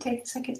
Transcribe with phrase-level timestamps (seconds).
[0.00, 0.58] Take a second.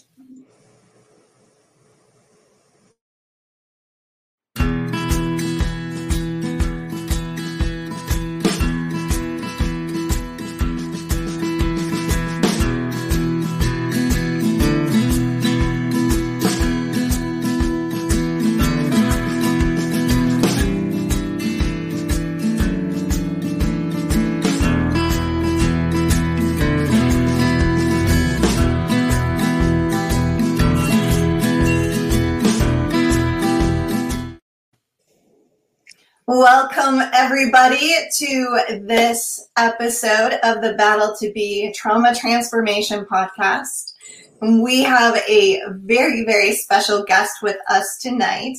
[36.88, 43.92] Welcome, everybody, to this episode of the Battle to Be Trauma Transformation Podcast.
[44.40, 48.56] We have a very, very special guest with us tonight,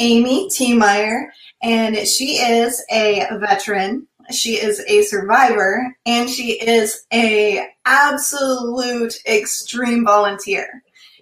[0.00, 1.28] Amy Tiemeyer,
[1.62, 4.06] and she is a veteran.
[4.30, 10.68] She is a survivor, and she is a absolute extreme volunteer.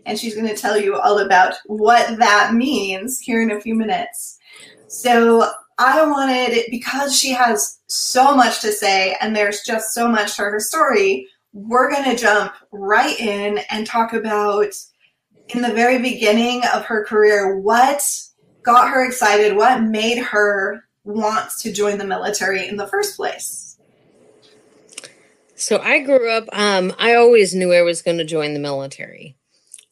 [0.04, 3.76] And she's going to tell you all about what that means here in a few
[3.76, 4.36] minutes.
[4.88, 5.48] So
[5.80, 10.42] I wanted, because she has so much to say and there's just so much to
[10.42, 14.74] her story, we're going to jump right in and talk about
[15.48, 18.02] in the very beginning of her career what
[18.62, 23.78] got her excited, what made her want to join the military in the first place.
[25.54, 29.34] So I grew up, um, I always knew I was going to join the military.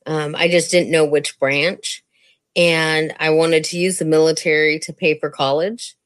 [0.05, 2.05] Um, I just didn't know which branch
[2.56, 5.96] and I wanted to use the military to pay for college.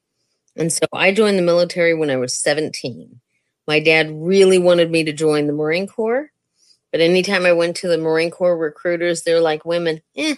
[0.55, 3.19] And so I joined the military when I was 17.
[3.67, 6.29] My dad really wanted me to join the Marine Corps,
[6.91, 10.35] but anytime I went to the Marine Corps recruiters, they're like, women, eh,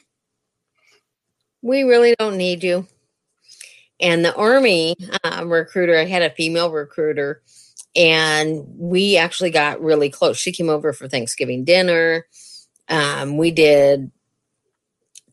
[1.61, 2.87] we really don't need you.
[3.99, 7.41] And the Army uh, recruiter, I had a female recruiter,
[7.95, 10.37] and we actually got really close.
[10.37, 12.25] She came over for Thanksgiving dinner.
[12.87, 14.11] Um, we did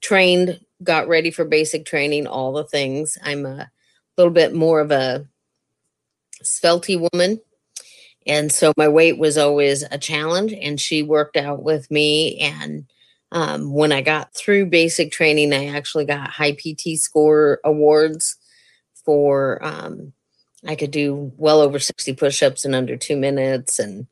[0.03, 3.17] trained got ready for basic training, all the things.
[3.22, 3.70] I'm a
[4.19, 5.27] little bit more of a
[6.43, 7.41] svelty woman.
[8.27, 12.38] And so my weight was always a challenge, and she worked out with me.
[12.38, 12.87] And
[13.32, 18.37] um, when I got through basic training, I actually got high PT score awards
[19.04, 20.12] for um,
[20.66, 23.81] I could do well over 60 push ups in under two minutes.
[23.81, 24.06] And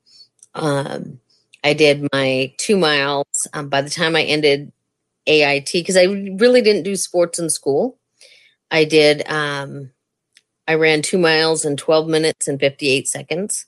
[0.55, 1.21] um,
[1.63, 3.47] I did my two miles.
[3.53, 4.73] Um, by the time I ended
[5.27, 7.99] AIT because I really didn't do sports in school.
[8.71, 9.91] I did, um,
[10.67, 13.67] I ran two miles in 12 minutes and 58 seconds,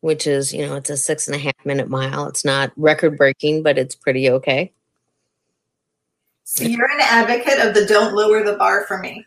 [0.00, 2.26] which is, you know, it's a six and a half minute mile.
[2.26, 4.72] It's not record breaking, but it's pretty okay.
[6.44, 9.24] So you're an advocate of the don't lower the bar for me.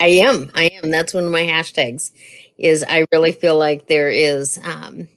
[0.00, 0.50] I am.
[0.54, 0.90] I am.
[0.90, 2.10] That's one of my hashtags
[2.58, 5.08] is I really feel like there is um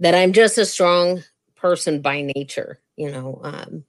[0.00, 1.22] that I'm just a strong
[1.56, 3.40] person by nature, you know.
[3.44, 3.84] Um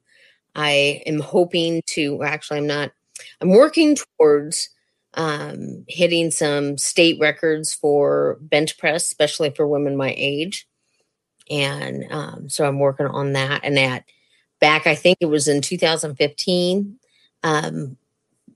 [0.56, 2.92] I am hoping to, actually, I'm not,
[3.40, 4.70] I'm working towards
[5.14, 10.68] um, hitting some state records for bench press, especially for women my age.
[11.50, 13.62] And um, so I'm working on that.
[13.64, 14.06] And that
[14.60, 16.98] back, I think it was in 2015,
[17.44, 17.98] um,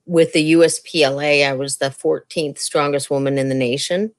[0.05, 4.13] with the USPLA, I was the 14th strongest woman in the nation.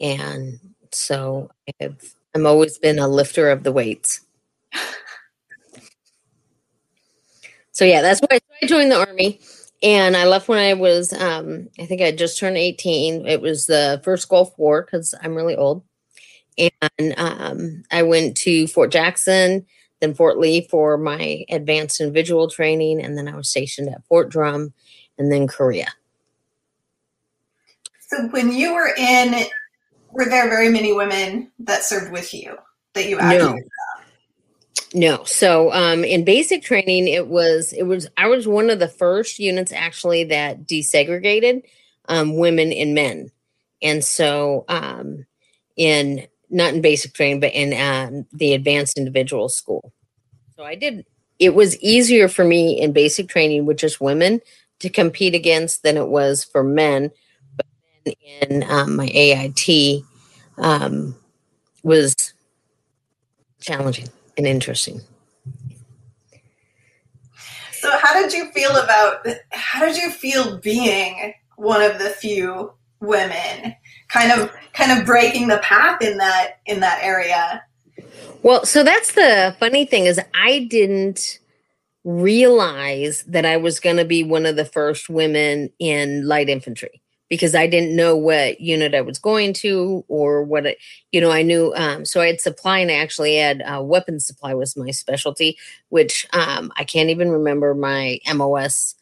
[0.00, 0.58] And
[0.90, 1.50] so
[1.80, 4.20] I've, I've always been a lifter of the weights.
[7.72, 9.40] so yeah, that's why I joined the army.
[9.82, 13.26] And I left when I was, um, I think I just turned 18.
[13.26, 15.82] It was the first Gulf War because I'm really old.
[16.56, 19.66] And um, I went to Fort Jackson,
[20.00, 23.02] then Fort Lee for my advanced individual training.
[23.02, 24.72] And then I was stationed at Fort Drum
[25.18, 25.88] and then Korea.
[28.08, 29.46] So when you were in,
[30.12, 32.56] were there very many women that served with you
[32.92, 33.68] that you actually no.
[34.94, 35.24] No.
[35.24, 39.38] So um, in basic training, it was it was I was one of the first
[39.38, 41.62] units actually that desegregated
[42.08, 43.30] um, women and men,
[43.80, 45.24] and so um,
[45.76, 49.92] in not in basic training, but in uh, the advanced individual school.
[50.56, 51.06] So I did.
[51.38, 54.40] It was easier for me in basic training with just women
[54.80, 57.10] to compete against than it was for men.
[57.56, 60.04] But in um, my AIT
[60.58, 61.16] um,
[61.82, 62.14] was
[63.60, 65.00] challenging and interesting.
[67.72, 72.72] So how did you feel about how did you feel being one of the few
[73.00, 73.74] women
[74.08, 77.62] kind of kind of breaking the path in that in that area?
[78.42, 81.40] Well, so that's the funny thing is I didn't
[82.04, 87.01] realize that I was going to be one of the first women in light infantry
[87.32, 90.76] because I didn't know what unit I was going to or what it,
[91.12, 91.72] you know, I knew.
[91.74, 95.56] Um, so I had supply and I actually had uh, weapons supply was my specialty,
[95.88, 98.96] which um, I can't even remember my MOS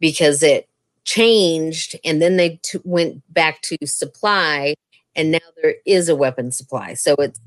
[0.00, 0.68] because it
[1.04, 4.74] changed and then they t- went back to supply
[5.14, 6.94] and now there is a weapon supply.
[6.94, 7.38] So it's,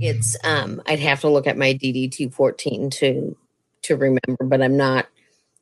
[0.00, 3.34] it's, um, I'd have to look at my DD 214 to,
[3.84, 5.06] to remember, but I'm not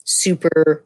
[0.03, 0.85] super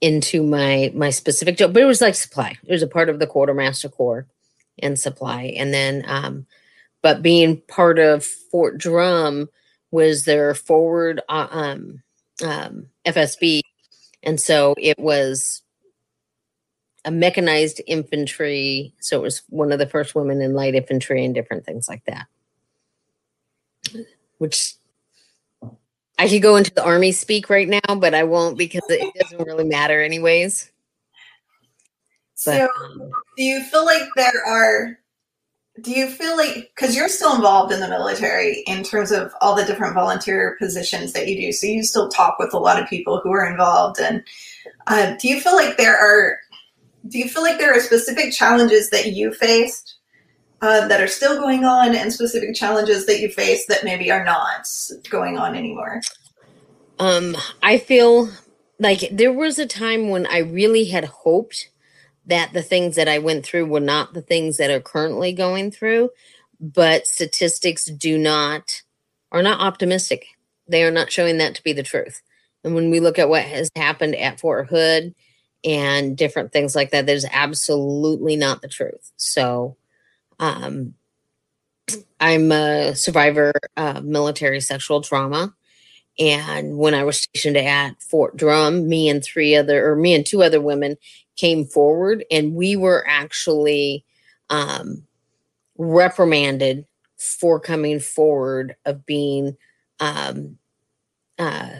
[0.00, 2.56] into my my specific job but it was like supply.
[2.64, 4.26] It was a part of the quartermaster corps
[4.80, 5.54] and supply.
[5.56, 6.46] And then um
[7.02, 9.48] but being part of fort drum
[9.90, 12.02] was their forward uh, um
[12.44, 13.60] um fsb
[14.22, 15.62] and so it was
[17.04, 18.92] a mechanized infantry.
[19.00, 22.04] So it was one of the first women in light infantry and different things like
[22.04, 22.26] that
[24.38, 24.74] which
[26.18, 29.46] I could go into the army speak right now, but I won't because it doesn't
[29.46, 30.70] really matter anyways.
[32.44, 34.98] But, so, um, do you feel like there are?
[35.80, 39.54] Do you feel like because you're still involved in the military in terms of all
[39.54, 42.88] the different volunteer positions that you do, so you still talk with a lot of
[42.88, 44.24] people who are involved, and
[44.88, 46.38] uh, do you feel like there are?
[47.06, 49.97] Do you feel like there are specific challenges that you faced
[50.60, 54.24] uh, that are still going on and specific challenges that you face that maybe are
[54.24, 54.68] not
[55.10, 56.00] going on anymore?
[56.98, 58.30] Um, I feel
[58.78, 61.70] like there was a time when I really had hoped
[62.26, 65.70] that the things that I went through were not the things that are currently going
[65.70, 66.10] through,
[66.60, 68.82] but statistics do not
[69.30, 70.26] are not optimistic.
[70.66, 72.22] They are not showing that to be the truth.
[72.64, 75.14] And when we look at what has happened at Fort Hood
[75.64, 79.12] and different things like that, there's absolutely not the truth.
[79.16, 79.76] So
[80.38, 80.94] um,
[82.20, 85.54] I'm a survivor of military sexual trauma.
[86.18, 90.26] And when I was stationed at Fort Drum, me and three other, or me and
[90.26, 90.96] two other women
[91.36, 94.04] came forward, and we were actually
[94.50, 95.06] um,
[95.76, 96.84] reprimanded
[97.16, 99.56] for coming forward of being
[100.00, 100.58] um,
[101.38, 101.70] uh,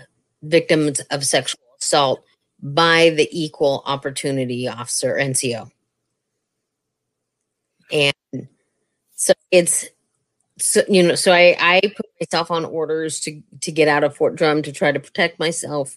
[0.43, 2.25] victims of sexual assault
[2.63, 5.71] by the Equal Opportunity Officer, NCO.
[7.93, 8.49] And
[9.15, 9.87] so it's
[10.59, 14.17] so you know so i i put myself on orders to to get out of
[14.17, 15.97] fort drum to try to protect myself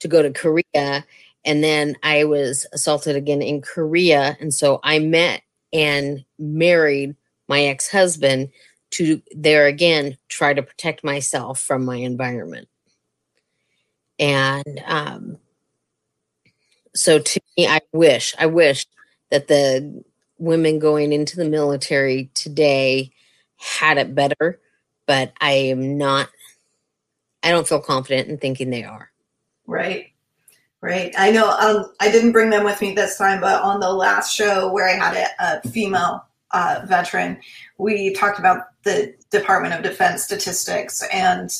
[0.00, 1.04] to go to korea.
[1.44, 4.36] And then i was assaulted again in korea.
[4.40, 5.42] And so i met
[5.72, 7.14] and married
[7.48, 8.50] my ex-husband
[8.92, 12.68] to there again try to protect myself from my environment.
[14.18, 15.38] And um
[16.94, 18.86] so to me i wish i wish
[19.30, 20.02] that the
[20.40, 23.12] women going into the military today
[23.56, 24.58] had it better,
[25.06, 26.28] but I am not,
[27.42, 29.10] I don't feel confident in thinking they are.
[29.66, 30.06] Right.
[30.80, 31.12] Right.
[31.18, 34.34] I know um, I didn't bring them with me this time, but on the last
[34.34, 37.38] show where I had a, a female uh, veteran,
[37.76, 41.06] we talked about the Department of Defense statistics.
[41.12, 41.50] And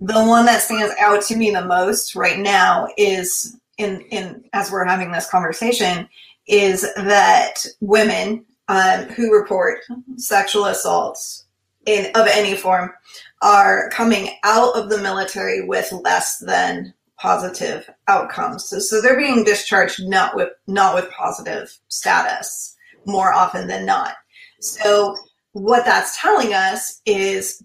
[0.00, 4.70] the one that stands out to me the most right now is in, in as
[4.70, 6.08] we're having this conversation
[6.52, 9.80] is that women um, who report
[10.16, 11.46] sexual assaults
[11.86, 12.92] in of any form
[13.40, 18.68] are coming out of the military with less than positive outcomes.
[18.68, 22.76] So, so they're being discharged not with not with positive status
[23.06, 24.14] more often than not.
[24.60, 25.16] So
[25.52, 27.62] what that's telling us is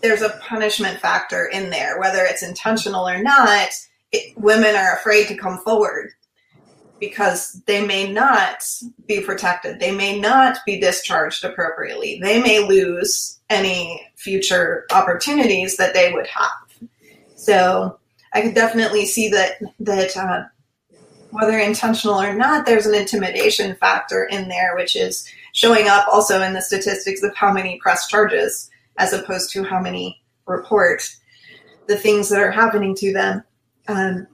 [0.00, 3.68] there's a punishment factor in there, whether it's intentional or not.
[4.10, 6.12] It, women are afraid to come forward
[7.02, 8.64] because they may not
[9.08, 9.80] be protected.
[9.80, 12.20] They may not be discharged appropriately.
[12.22, 16.88] They may lose any future opportunities that they would have.
[17.34, 17.98] So
[18.34, 20.44] I could definitely see that that uh,
[21.30, 26.40] whether intentional or not, there's an intimidation factor in there, which is showing up also
[26.40, 31.02] in the statistics of how many press charges as opposed to how many report
[31.88, 33.42] the things that are happening to them.
[33.88, 34.28] Um,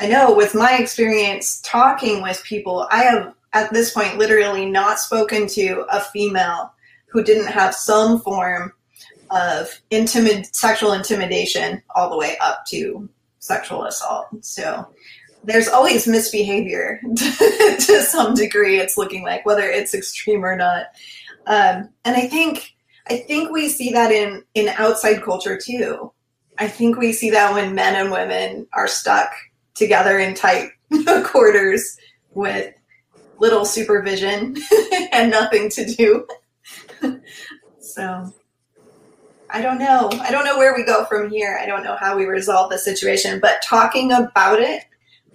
[0.00, 4.98] I know with my experience talking with people, I have at this point literally not
[4.98, 6.72] spoken to a female
[7.06, 8.72] who didn't have some form
[9.30, 9.68] of
[10.52, 13.08] sexual intimidation all the way up to
[13.40, 14.28] sexual assault.
[14.40, 14.88] So
[15.44, 18.78] there's always misbehavior to some degree.
[18.78, 20.86] It's looking like whether it's extreme or not,
[21.46, 22.74] um, and I think
[23.08, 26.12] I think we see that in in outside culture too.
[26.58, 29.32] I think we see that when men and women are stuck
[29.74, 30.70] together in tight
[31.24, 31.96] quarters
[32.32, 32.74] with
[33.38, 34.56] little supervision
[35.12, 36.26] and nothing to do.
[37.80, 38.32] so
[39.48, 40.10] I don't know.
[40.20, 41.58] I don't know where we go from here.
[41.60, 44.84] I don't know how we resolve the situation, but talking about it,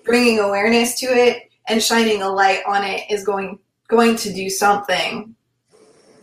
[0.04, 4.50] bringing awareness to it, and shining a light on it is going going to do
[4.50, 5.36] something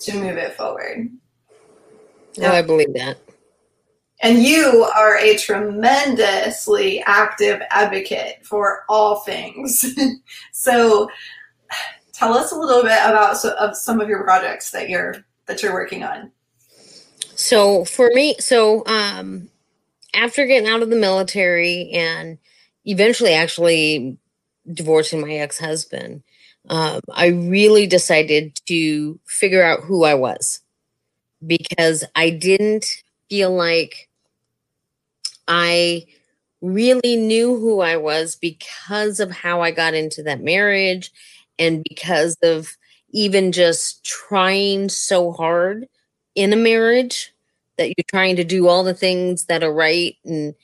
[0.00, 1.10] to move it forward.
[2.40, 3.18] I believe that.
[4.22, 9.84] And you are a tremendously active advocate for all things.
[10.52, 11.10] so
[12.12, 15.62] tell us a little bit about so, of some of your projects that you're that
[15.62, 16.30] you're working on.
[17.34, 19.48] So for me, so um
[20.14, 22.38] after getting out of the military and
[22.84, 24.18] eventually actually
[24.72, 26.22] divorcing my ex-husband,
[26.68, 30.60] um, I really decided to figure out who I was
[31.44, 32.86] because I didn't
[33.28, 34.08] feel like
[35.54, 36.06] I
[36.62, 41.12] really knew who I was because of how I got into that marriage
[41.58, 42.74] and because of
[43.10, 45.86] even just trying so hard
[46.34, 47.34] in a marriage
[47.76, 50.54] that you're trying to do all the things that are right and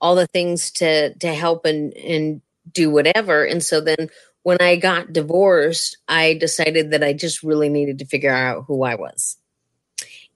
[0.00, 2.40] all the things to to help and and
[2.72, 4.08] do whatever and so then
[4.44, 8.84] when I got divorced, I decided that I just really needed to figure out who
[8.84, 9.38] I was.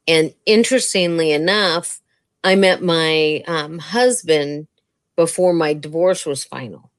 [0.09, 2.01] And interestingly enough,
[2.43, 4.67] I met my um, husband
[5.17, 6.91] before my divorce was final.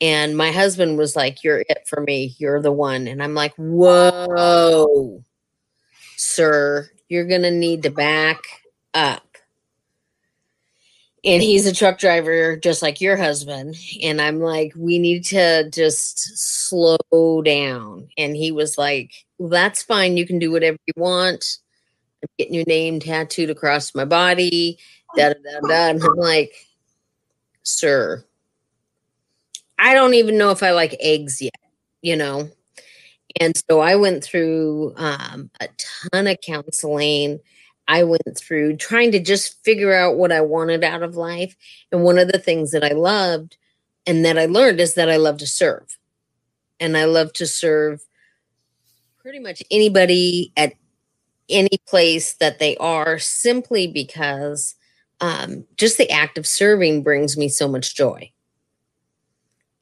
[0.00, 2.34] And my husband was like, You're it for me.
[2.38, 3.06] You're the one.
[3.06, 5.22] And I'm like, Whoa,
[6.16, 8.40] sir, you're going to need to back
[8.94, 9.32] up
[11.24, 15.68] and he's a truck driver just like your husband and i'm like we need to
[15.70, 20.92] just slow down and he was like well, that's fine you can do whatever you
[20.96, 21.58] want
[22.22, 24.78] i'm getting your name tattooed across my body
[25.16, 26.54] da da da da and i'm like
[27.62, 28.24] sir
[29.78, 31.52] i don't even know if i like eggs yet
[32.00, 32.48] you know
[33.40, 35.68] and so i went through um, a
[36.12, 37.40] ton of counseling
[37.88, 41.56] I went through trying to just figure out what I wanted out of life.
[41.90, 43.56] And one of the things that I loved
[44.06, 45.98] and that I learned is that I love to serve.
[46.80, 48.02] And I love to serve
[49.20, 50.74] pretty much anybody at
[51.48, 54.74] any place that they are simply because
[55.20, 58.30] um, just the act of serving brings me so much joy.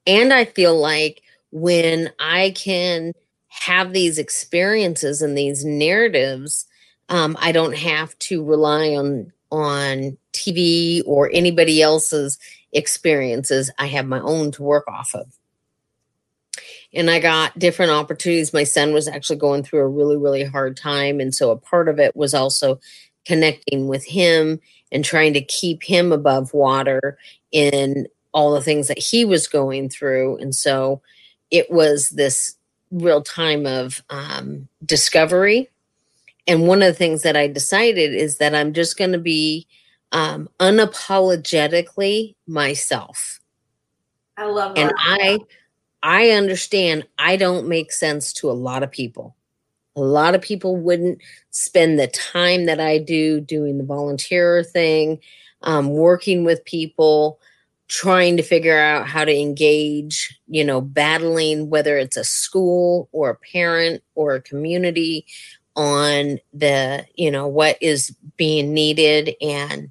[0.07, 3.12] And I feel like when I can
[3.49, 6.67] have these experiences and these narratives
[7.11, 12.38] um, I don't have to rely on on TV or anybody else's
[12.73, 13.71] experiences.
[13.79, 15.26] I have my own to work off of.
[16.92, 18.52] And I got different opportunities.
[18.52, 21.20] My son was actually going through a really, really hard time.
[21.20, 22.80] And so a part of it was also
[23.25, 27.16] connecting with him and trying to keep him above water
[27.52, 30.38] in all the things that he was going through.
[30.38, 31.00] And so
[31.50, 32.56] it was this
[32.90, 35.68] real time of um, discovery
[36.50, 39.68] and one of the things that I decided is that I'm just going to be
[40.11, 43.38] um, unapologetically myself.
[44.37, 44.80] I love that.
[44.80, 45.38] And I
[46.02, 49.37] I understand I don't make sense to a lot of people.
[49.97, 55.19] A lot of people wouldn't spend the time that I do doing the volunteer thing,
[55.62, 57.40] um, working with people,
[57.88, 63.30] trying to figure out how to engage, you know, battling whether it's a school or
[63.30, 65.26] a parent or a community
[65.76, 69.90] on the you know what is being needed and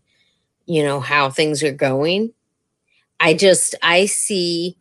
[0.66, 2.32] you know how things are going
[3.20, 4.76] i just i see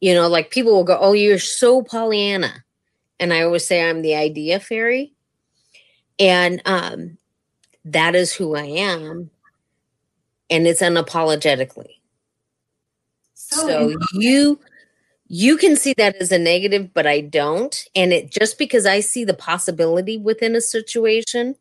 [0.00, 2.64] you know like people will go oh you're so pollyanna.
[3.20, 5.14] And i always say i'm the idea fairy.
[6.18, 7.18] And um
[7.84, 9.30] that is who i am.
[10.50, 11.96] And it's unapologetically.
[13.34, 14.58] So, so you
[15.28, 17.84] you can see that as a negative, but I don't.
[17.94, 21.54] And it just because I see the possibility within a situation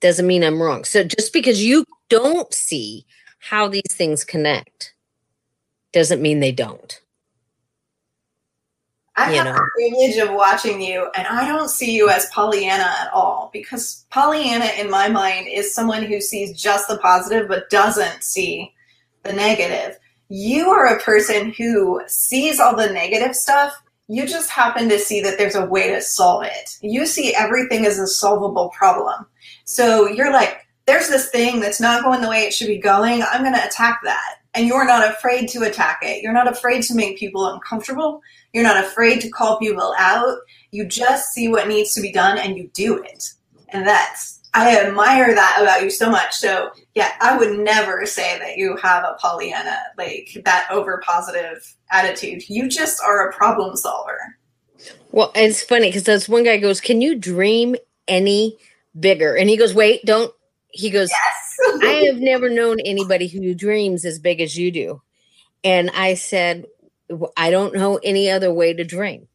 [0.00, 0.84] doesn't mean I'm wrong.
[0.84, 3.06] So just because you don't see
[3.38, 4.91] how these things connect
[5.92, 7.00] doesn't mean they don't.
[9.14, 9.52] I have know.
[9.52, 14.06] the privilege of watching you, and I don't see you as Pollyanna at all because
[14.10, 18.72] Pollyanna, in my mind, is someone who sees just the positive but doesn't see
[19.22, 19.98] the negative
[20.34, 23.74] you are a person who sees all the negative stuff.
[24.08, 26.78] You just happen to see that there's a way to solve it.
[26.80, 29.26] You see everything as a solvable problem.
[29.64, 33.22] So you're like, there's this thing that's not going the way it should be going.
[33.22, 34.36] I'm going to attack that.
[34.54, 36.22] And you're not afraid to attack it.
[36.22, 38.20] You're not afraid to make people uncomfortable.
[38.52, 40.36] You're not afraid to call people out.
[40.70, 43.32] You just see what needs to be done and you do it.
[43.70, 46.34] And that's I admire that about you so much.
[46.34, 51.74] So yeah, I would never say that you have a Pollyanna, like that over positive
[51.90, 52.48] attitude.
[52.48, 54.36] You just are a problem solver.
[55.10, 57.76] Well, it's funny because this one guy goes, Can you dream
[58.08, 58.58] any
[58.98, 59.36] bigger?
[59.36, 60.32] And he goes, Wait, don't.
[60.74, 61.31] He goes, yes.
[61.82, 65.02] I have never known anybody who dreams as big as you do.
[65.64, 66.66] And I said,
[67.36, 69.28] I don't know any other way to dream.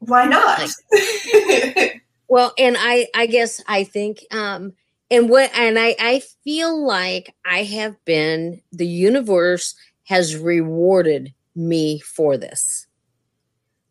[0.00, 0.58] Why not?
[0.92, 4.72] Like, well, and I I guess I think um
[5.10, 9.74] and what and I I feel like I have been the universe
[10.04, 12.86] has rewarded me for this.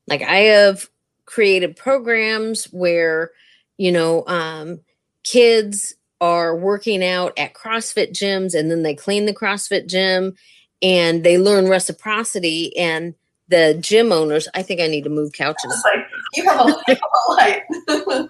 [0.08, 0.90] Like I have
[1.26, 3.32] created programs where
[3.78, 4.82] you know um
[5.24, 10.36] kids are working out at CrossFit gyms and then they clean the CrossFit gym
[10.82, 13.16] and they learn reciprocity and
[13.48, 15.84] the gym owners i think i need to move couches.
[15.84, 18.30] Like, you have a, you have a light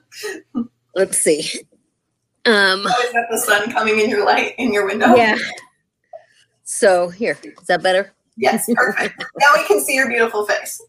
[0.95, 1.43] let's see.
[2.45, 5.13] Um oh, is that the sun coming in your light in your window.
[5.15, 5.37] Yeah.
[6.63, 8.11] So here is that better?
[8.37, 9.23] Yes perfect.
[9.37, 10.81] Now we can see your beautiful face.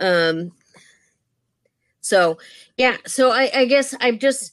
[0.00, 0.52] Um
[2.00, 2.38] so
[2.76, 4.52] yeah so i i guess i've just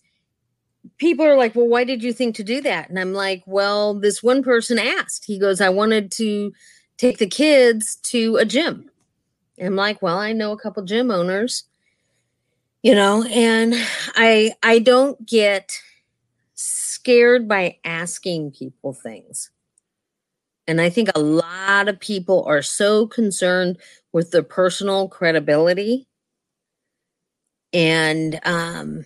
[0.98, 2.90] people are like, well, why did you think to do that?
[2.90, 5.26] And I'm like, well, this one person asked.
[5.26, 6.54] He goes, I wanted to
[6.98, 8.90] take the kids to a gym.
[9.58, 11.66] And I'm like, well, I know a couple gym owners,
[12.82, 13.74] you know, and
[14.16, 15.72] I I don't get
[16.54, 19.52] scared by asking people things.
[20.68, 23.80] And I think a lot of people are so concerned
[24.14, 26.08] with their personal credibility
[27.74, 29.06] and um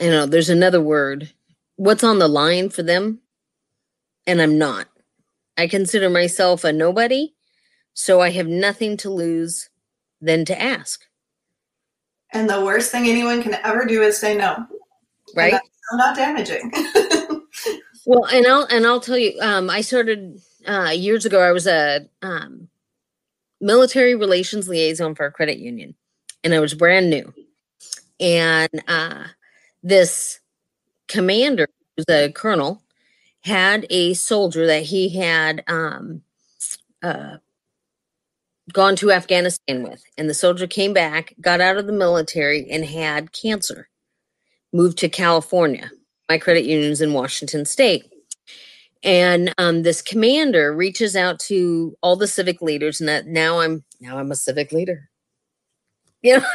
[0.00, 1.32] you know, there's another word.
[1.76, 3.20] What's on the line for them?
[4.26, 4.88] And I'm not.
[5.56, 7.34] I consider myself a nobody,
[7.94, 9.70] so I have nothing to lose
[10.20, 11.04] than to ask.
[12.32, 14.66] And the worst thing anyone can ever do is say no.
[15.34, 15.54] Right?
[15.92, 16.72] not damaging.
[18.06, 21.40] well, and I'll and I'll tell you, um, I started uh, years ago.
[21.40, 22.68] I was a um,
[23.60, 25.94] military relations liaison for a credit union,
[26.42, 27.32] and I was brand new.
[28.18, 29.24] And uh,
[29.82, 30.40] this
[31.08, 31.68] commander,
[32.08, 32.82] a colonel,
[33.42, 36.22] had a soldier that he had um,
[37.02, 37.36] uh,
[38.72, 40.02] gone to Afghanistan with.
[40.18, 43.88] And the soldier came back, got out of the military, and had cancer.
[44.72, 45.90] Moved to California.
[46.28, 48.12] My credit union's in Washington State.
[49.04, 53.84] And um, this commander reaches out to all the civic leaders, and that now I'm
[54.00, 55.08] now I'm a civic leader.
[56.22, 56.46] You know,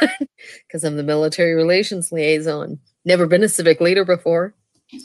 [0.66, 4.54] because I'm the military relations liaison never been a civic leader before.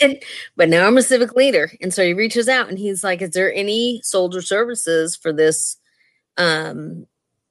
[0.00, 0.20] and
[0.56, 1.70] but now I'm a civic leader.
[1.80, 5.76] And so he reaches out and he's like, Is there any soldier services for this
[6.36, 7.06] um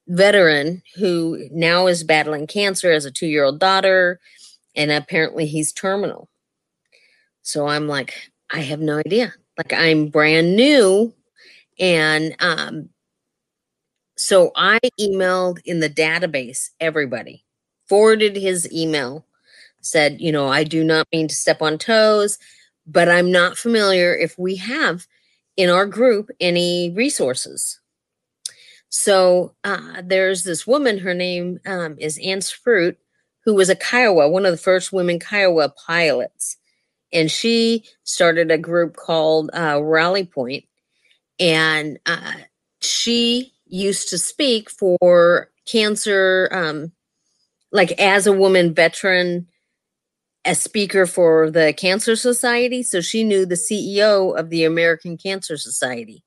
[0.07, 4.19] veteran who now is battling cancer as a two year old daughter?
[4.75, 6.29] And apparently he's terminal.
[7.41, 8.13] So I'm like,
[8.51, 9.33] I have no idea.
[9.57, 11.13] Like I'm brand new.
[11.79, 12.89] And um
[14.19, 17.45] so I emailed in the database everybody,
[17.87, 19.26] forwarded his email
[19.81, 22.37] said, you know, I do not mean to step on toes,
[22.85, 25.07] but I'm not familiar if we have
[25.55, 27.79] in our group any resources.
[28.89, 32.97] So uh, there's this woman, her name um, is Ann Fruit,
[33.43, 36.57] who was a Kiowa, one of the first women Kiowa pilots.
[37.13, 40.65] And she started a group called uh, Rally Point.
[41.39, 42.33] And uh,
[42.81, 46.91] she used to speak for cancer, um,
[47.71, 49.47] like as a woman veteran
[50.47, 52.81] a speaker for the Cancer Society.
[52.81, 56.23] So she knew the CEO of the American Cancer Society.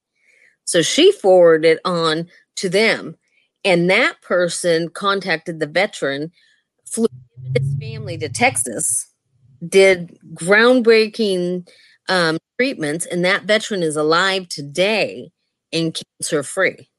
[0.64, 3.16] So she forwarded on to them.
[3.64, 6.32] And that person contacted the veteran,
[6.86, 7.08] flew
[7.56, 9.10] his family to Texas,
[9.66, 11.68] did groundbreaking
[12.08, 15.30] um, treatments, and that veteran is alive today
[15.72, 16.89] and cancer free.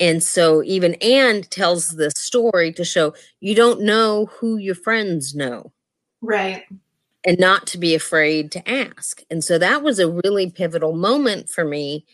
[0.00, 5.34] And so even Anne tells this story to show you don't know who your friends
[5.34, 5.72] know.
[6.22, 6.64] Right.
[7.26, 9.22] And not to be afraid to ask.
[9.30, 12.06] And so that was a really pivotal moment for me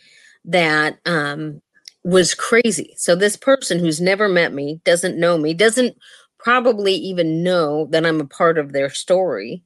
[0.45, 1.63] that um,
[2.03, 2.95] was crazy.
[2.97, 5.97] So this person who's never met me, doesn't know me, doesn't
[6.39, 9.63] probably even know that I'm a part of their story,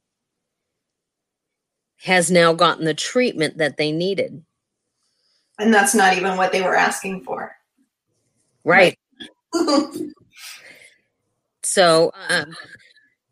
[2.02, 4.42] has now gotten the treatment that they needed.
[5.58, 7.56] And that's not even what they were asking for.
[8.70, 8.98] Right.
[11.62, 12.54] so, um,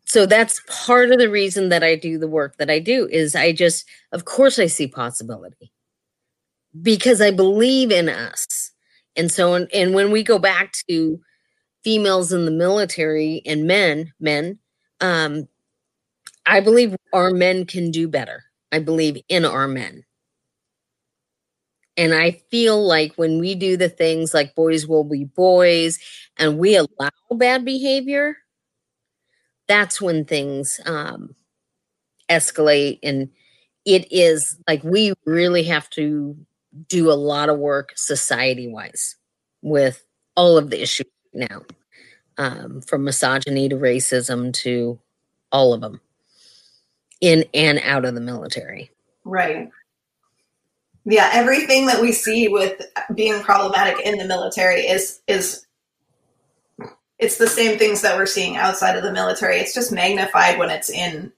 [0.04, 3.34] so that's part of the reason that I do the work that I do is
[3.34, 5.72] I just, of course, I see possibility
[6.80, 8.72] because I believe in us.
[9.16, 11.20] And so, and when we go back to
[11.84, 14.58] females in the military and men, men,
[15.00, 15.48] um,
[16.46, 18.44] I believe our men can do better.
[18.72, 20.04] I believe in our men.
[21.98, 25.98] And I feel like when we do the things like boys will be boys
[26.38, 28.36] and we allow bad behavior,
[29.66, 31.34] that's when things um,
[32.30, 33.28] escalate and
[33.84, 36.36] it is like we really have to
[36.88, 39.16] do a lot of work society wise
[39.62, 40.04] with
[40.36, 41.62] all of the issues now,
[42.36, 45.00] um, from misogyny to racism to
[45.50, 46.00] all of them
[47.20, 48.90] in and out of the military.
[49.24, 49.70] Right.
[51.10, 52.82] Yeah, everything that we see with
[53.14, 55.66] being problematic in the military is is
[57.18, 59.56] it's the same things that we're seeing outside of the military.
[59.56, 61.32] It's just magnified when it's in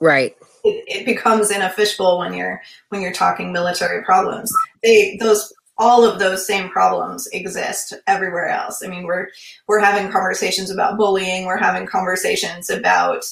[0.00, 0.36] right.
[0.64, 4.52] It, it becomes in a fishbowl when you're when you're talking military problems.
[4.82, 8.82] They those all of those same problems exist everywhere else.
[8.84, 9.28] I mean, we're
[9.66, 11.46] we're having conversations about bullying.
[11.46, 13.24] We're having conversations about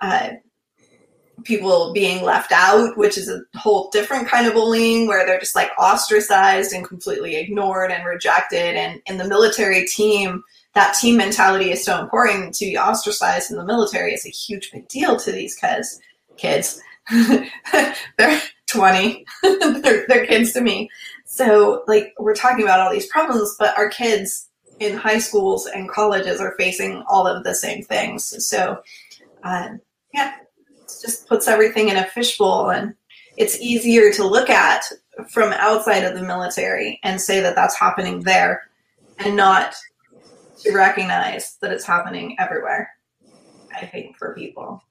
[0.00, 0.30] uh,
[1.42, 5.54] people being left out, which is a whole different kind of bullying where they're just
[5.54, 8.76] like ostracized and completely ignored and rejected.
[8.76, 10.42] And in the military team,
[10.74, 14.70] that team mentality is so important to be ostracized in the military is a huge
[14.72, 16.00] big deal to these kids.
[16.36, 16.80] Kids,
[18.18, 20.90] they're 20, they're, they're kids to me.
[21.26, 24.48] So, like, we're talking about all these problems, but our kids
[24.80, 28.46] in high schools and colleges are facing all of the same things.
[28.46, 28.82] So,
[29.44, 29.70] uh,
[30.12, 30.34] yeah,
[31.04, 32.94] just puts everything in a fishbowl, and
[33.36, 34.84] it's easier to look at
[35.30, 38.70] from outside of the military and say that that's happening there
[39.18, 39.74] and not
[40.60, 42.90] to recognize that it's happening everywhere.
[43.74, 44.82] I think for people.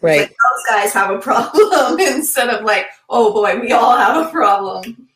[0.00, 0.20] Right.
[0.20, 4.30] Like, those guys have a problem instead of like, oh boy, we all have a
[4.30, 5.08] problem.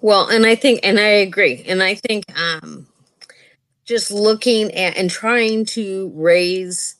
[0.00, 2.86] Well, and I think, and I agree, and I think um,
[3.84, 6.96] just looking at and trying to raise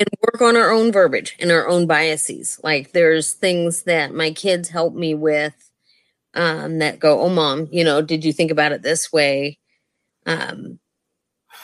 [0.00, 2.60] and work on our own verbiage and our own biases.
[2.62, 5.70] Like there's things that my kids help me with
[6.34, 9.58] um, that go, oh, mom, you know, did you think about it this way?
[10.26, 10.78] um,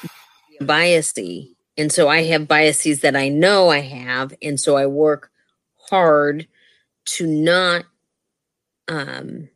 [0.62, 1.54] biasy.
[1.76, 4.34] And so I have biases that I know I have.
[4.42, 5.30] And so I work
[5.88, 6.46] hard
[7.04, 7.84] to not
[8.88, 9.48] um,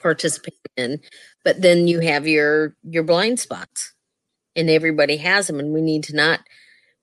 [0.00, 1.00] participate in.
[1.44, 3.92] But then you have your your blind spots
[4.56, 6.40] and everybody has them and we need to not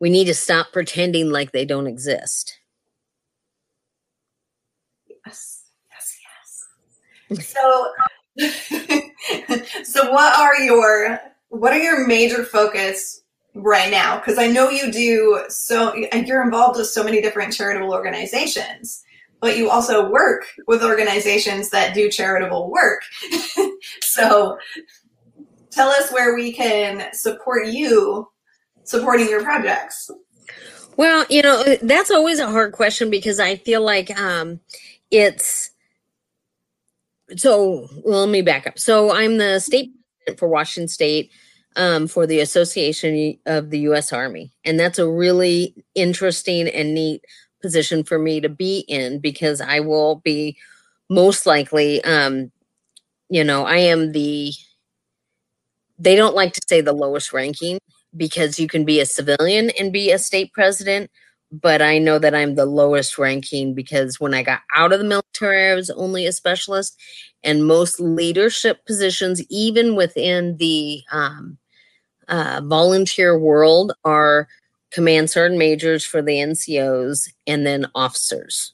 [0.01, 2.57] we need to stop pretending like they don't exist.
[5.25, 6.17] Yes, yes,
[7.29, 7.47] yes.
[7.47, 7.93] So
[9.83, 13.21] so what are your what are your major focus
[13.53, 17.53] right now because i know you do so and you're involved with so many different
[17.53, 19.03] charitable organizations
[19.41, 23.01] but you also work with organizations that do charitable work
[24.01, 24.57] so
[25.71, 28.30] tell us where we can support you
[28.83, 30.09] supporting your projects
[30.97, 34.59] well you know that's always a hard question because i feel like um,
[35.09, 35.71] it's
[37.37, 38.79] so well, let me back up.
[38.79, 39.91] So I'm the state
[40.37, 41.31] for Washington State
[41.75, 44.11] um, for the Association of the U.S.
[44.11, 47.23] Army, and that's a really interesting and neat
[47.61, 50.57] position for me to be in because I will be
[51.09, 52.51] most likely, um,
[53.29, 54.51] you know, I am the.
[55.99, 57.77] They don't like to say the lowest ranking
[58.15, 61.10] because you can be a civilian and be a state president,
[61.52, 65.06] but I know that I'm the lowest ranking because when I got out of the
[65.06, 66.97] military, I was only a specialist.
[67.43, 71.58] And most leadership positions, even within the um,
[72.28, 74.47] uh, volunteer world, are
[74.91, 78.74] command sergeant majors for the NCOs and then officers,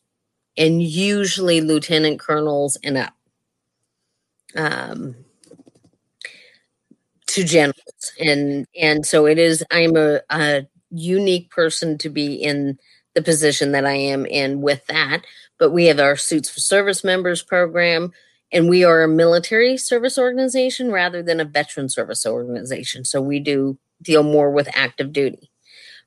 [0.57, 3.13] and usually lieutenant colonels and up.
[4.55, 5.15] Um,
[7.27, 12.77] to generals and and so it is i'm a, a unique person to be in
[13.17, 15.25] the position that I am in with that.
[15.57, 18.11] But we have our Suits for Service members program,
[18.53, 23.05] and we are a military service organization rather than a veteran service organization.
[23.05, 25.49] So we do deal more with active duty.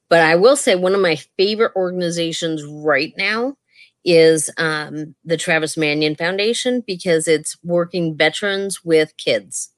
[0.09, 3.57] But I will say one of my favorite organizations right now
[4.05, 9.71] is um, the Travis Manion Foundation because it's working veterans with kids.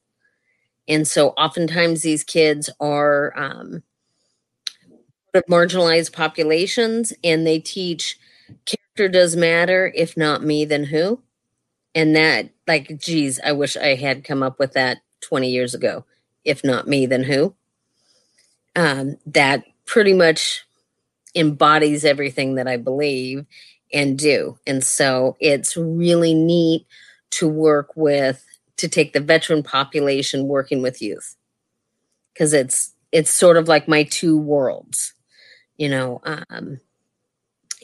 [0.87, 3.83] And so oftentimes these kids are um,
[5.49, 8.19] marginalized populations and they teach
[8.65, 11.21] character does matter if not me then who?
[11.95, 16.05] And that like geez i wish i had come up with that 20 years ago.
[16.43, 17.55] If not me then who?
[18.75, 20.65] Um, that pretty much
[21.35, 23.45] embodies everything that i believe
[23.93, 24.57] and do.
[24.65, 26.85] And so it's really neat
[27.31, 28.43] to work with
[28.83, 31.35] to take the veteran population working with youth.
[32.33, 35.13] Because it's it's sort of like my two worlds
[35.77, 36.79] you know um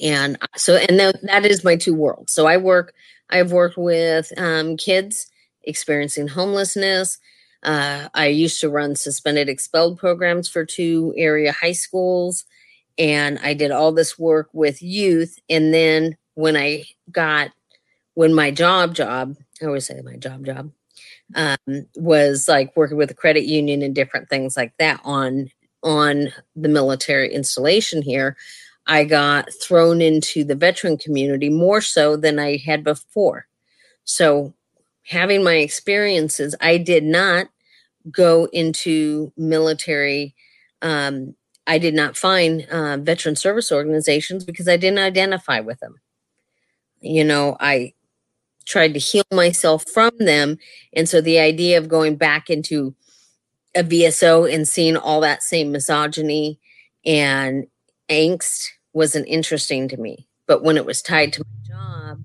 [0.01, 2.33] and so and that, that is my two worlds.
[2.33, 2.93] So i work
[3.29, 5.27] i've worked with um, kids
[5.63, 7.17] experiencing homelessness.
[7.63, 12.45] Uh, i used to run suspended expelled programs for two area high schools
[12.99, 15.39] and I did all this work with youth.
[15.49, 17.51] And then when I got,
[18.13, 20.71] when my job job, I always say my job job,
[21.35, 21.57] um,
[21.95, 25.49] was like working with a credit union and different things like that on
[25.83, 28.35] on the military installation here
[28.87, 33.47] i got thrown into the veteran community more so than i had before.
[34.03, 34.53] So
[35.05, 37.47] having my experiences i did not
[38.11, 40.35] go into military
[40.81, 41.35] um,
[41.67, 45.99] i did not find uh, veteran service organizations because i didn't identify with them.
[47.01, 47.93] You know i
[48.69, 50.57] tried to heal myself from them.
[50.93, 52.95] And so the idea of going back into
[53.75, 56.59] a VSO and seeing all that same misogyny
[57.05, 57.67] and
[58.09, 60.27] angst wasn't interesting to me.
[60.47, 62.23] But when it was tied to my job,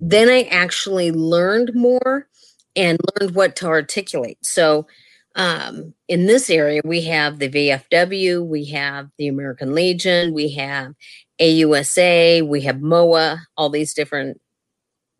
[0.00, 2.28] then I actually learned more
[2.74, 4.38] and learned what to articulate.
[4.42, 4.86] So
[5.34, 10.94] um, in this area, we have the VFW, we have the American Legion, we have
[11.40, 14.40] AUSA, we have MOA, all these different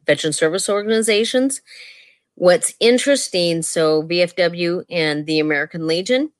[0.07, 1.61] veteran service organizations.
[2.35, 6.33] What's interesting, so VFW and the American Legion,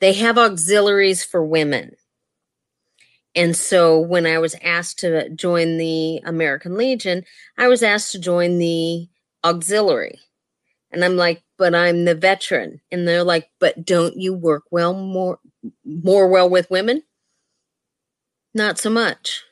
[0.00, 1.96] they have auxiliaries for women.
[3.34, 7.24] And so when I was asked to join the American Legion,
[7.56, 9.08] I was asked to join the
[9.44, 10.18] auxiliary.
[10.90, 12.80] And I'm like, but I'm the veteran.
[12.90, 15.38] And they're like, but don't you work well more
[15.84, 17.02] more well with women?
[18.54, 19.44] Not so much.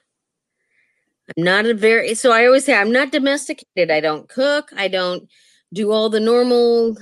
[1.37, 3.91] I'm not a very so I always say I'm not domesticated.
[3.91, 4.71] I don't cook.
[4.77, 5.29] I don't
[5.73, 6.97] do all the normal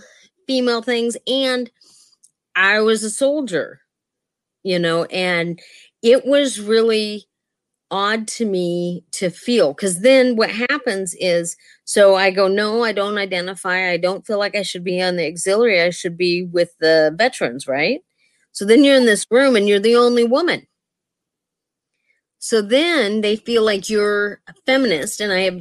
[0.46, 1.70] female things and
[2.56, 3.80] I was a soldier,
[4.64, 5.60] you know, and
[6.02, 7.26] it was really
[7.90, 12.92] odd to me to feel because then what happens is so I go, no, I
[12.92, 13.90] don't identify.
[13.90, 15.82] I don't feel like I should be on the auxiliary.
[15.82, 18.00] I should be with the veterans, right?
[18.52, 20.66] So then you're in this room and you're the only woman.
[22.38, 25.60] So then they feel like you're a feminist, and I have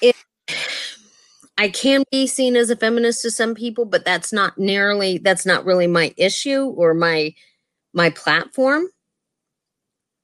[0.00, 0.16] it.
[1.58, 5.46] I can be seen as a feminist to some people, but that's not nearly that's
[5.46, 7.34] not really my issue or my
[7.94, 8.86] my platform.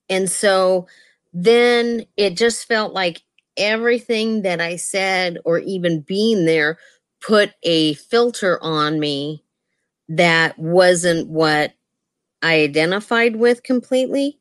[0.08, 0.86] And so
[1.32, 3.22] then it just felt like
[3.56, 6.78] everything that I said or even being there
[7.20, 9.44] put a filter on me
[10.08, 11.74] that wasn't what
[12.42, 14.37] I identified with completely.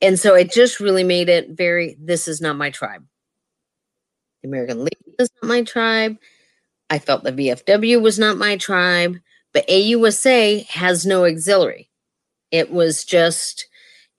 [0.00, 3.04] And so it just really made it very this is not my tribe.
[4.42, 6.16] The American Legion is not my tribe.
[6.90, 9.18] I felt the VFW was not my tribe,
[9.52, 11.90] but AUSA has no auxiliary.
[12.50, 13.66] It was just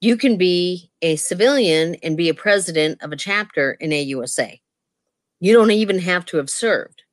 [0.02, 4.60] you can be a civilian and be a president of a chapter in AUSA.
[5.40, 7.04] You don't even have to have served.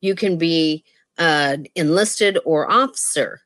[0.00, 0.84] You can be
[1.18, 3.40] uh, enlisted or officer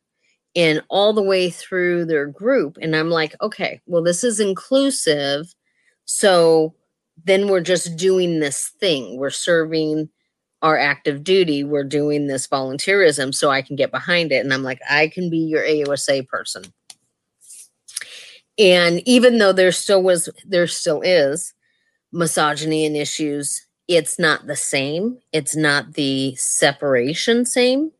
[0.56, 2.78] and all the way through their group.
[2.80, 5.52] And I'm like, okay, well, this is inclusive.
[6.04, 6.74] So
[7.24, 9.18] then we're just doing this thing.
[9.18, 10.08] We're serving
[10.62, 11.62] our active duty.
[11.64, 14.44] We're doing this volunteerism so I can get behind it.
[14.44, 16.64] And I'm like, I can be your AUSA person.
[18.58, 21.52] And even though there still was, there still is
[22.12, 25.18] misogyny and issues, it's not the same.
[25.32, 27.90] It's not the separation same.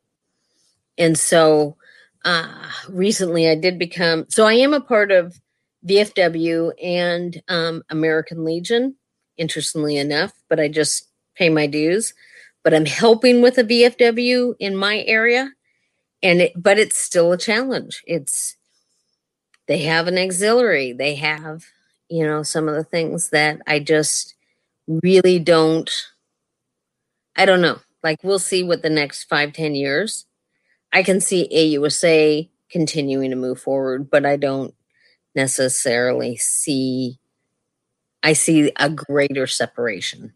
[0.97, 1.77] And so
[2.25, 2.49] uh,
[2.89, 5.39] recently I did become so I am a part of
[5.87, 8.97] VFW and um, American Legion,
[9.37, 12.15] interestingly enough, but I just pay my dues.
[12.63, 15.53] But I'm helping with a VFW in my area,
[16.23, 18.03] and it, but it's still a challenge.
[18.07, 18.57] It's
[19.67, 21.65] they have an auxiliary, they have
[22.09, 24.35] you know some of the things that I just
[24.87, 25.91] really don't.
[27.37, 27.81] I don't know.
[28.03, 30.25] Like we'll see what the next five ten years
[30.95, 34.73] I can see AUSA continuing to move forward, but I don't
[35.35, 37.19] necessarily see
[38.23, 40.33] I see a greater separation.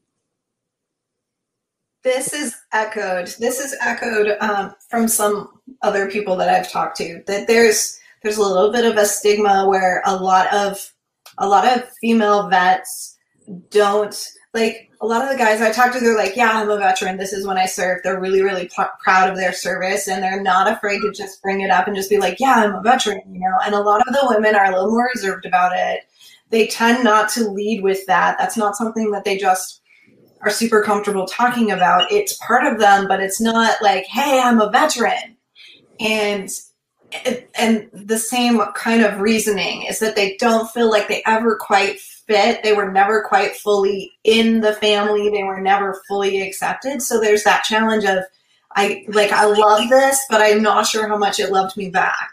[2.05, 3.29] This is echoed.
[3.39, 5.49] This is echoed um, from some
[5.81, 7.23] other people that I've talked to.
[7.27, 10.93] That there's there's a little bit of a stigma where a lot of
[11.39, 13.17] a lot of female vets
[13.71, 16.77] don't like a lot of the guys I talked to, they're like, yeah, I'm a
[16.77, 17.17] veteran.
[17.17, 18.05] This is when I served.
[18.05, 21.61] They're really, really p- proud of their service and they're not afraid to just bring
[21.61, 23.57] it up and just be like, yeah, I'm a veteran, you know?
[23.65, 26.01] And a lot of the women are a little more reserved about it.
[26.51, 28.37] They tend not to lead with that.
[28.39, 29.83] That's not something that they just
[30.41, 32.11] are super comfortable talking about.
[32.11, 35.37] It's part of them, but it's not like, hey, I'm a veteran.
[36.01, 36.51] And
[37.55, 42.01] and the same kind of reasoning is that they don't feel like they ever quite
[42.29, 42.63] fit.
[42.63, 45.31] They were never quite fully in the family.
[45.31, 47.03] They were never fully accepted.
[47.03, 48.19] So there's that challenge of
[48.77, 52.31] I like I love this, but I'm not sure how much it loved me back.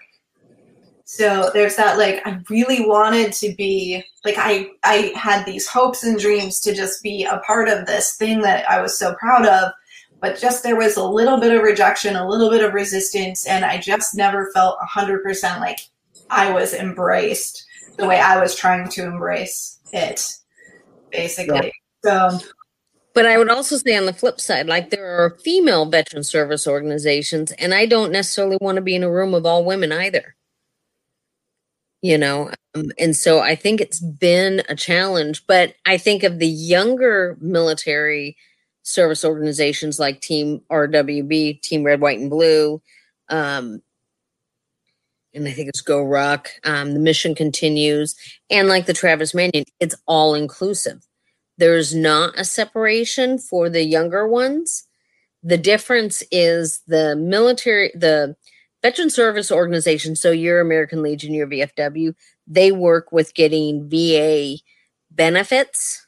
[1.06, 6.04] So there's that like I really wanted to be like I I had these hopes
[6.04, 9.46] and dreams to just be a part of this thing that I was so proud
[9.46, 9.72] of,
[10.20, 13.64] but just there was a little bit of rejection, a little bit of resistance, and
[13.64, 15.80] I just never felt hundred percent like
[16.30, 17.66] I was embraced
[17.98, 20.28] the way I was trying to embrace it,
[21.12, 21.74] basically.
[22.04, 22.30] Yeah.
[22.30, 22.40] So
[23.16, 26.68] but I would also say on the flip side, like there are female veteran service
[26.68, 30.36] organizations, and I don't necessarily want to be in a room of all women either.
[32.02, 35.48] You know, um, and so I think it's been a challenge.
[35.48, 38.36] But I think of the younger military
[38.84, 42.82] service organizations like Team RWB, Team Red, White, and Blue,
[43.30, 43.82] um,
[45.36, 46.48] and I think it's GORUCK.
[46.64, 48.16] Um, the mission continues,
[48.50, 51.06] and like the Travis Manion, it's all inclusive
[51.58, 54.88] there's not a separation for the younger ones.
[55.44, 58.36] The difference is the military, the
[58.82, 62.14] veteran service organization, so your American Legion, your VFW,
[62.48, 64.58] they work with getting VA
[65.12, 66.06] benefits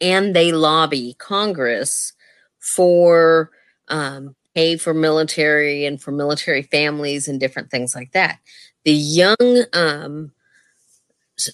[0.00, 2.12] and they lobby Congress
[2.58, 3.50] for
[3.88, 8.38] um, pay for military and for military families and different things like that.
[8.84, 10.32] The young um,